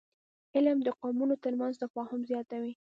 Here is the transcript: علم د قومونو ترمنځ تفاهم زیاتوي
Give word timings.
علم 0.55 0.77
د 0.83 0.87
قومونو 0.99 1.35
ترمنځ 1.43 1.73
تفاهم 1.83 2.21
زیاتوي 2.29 2.73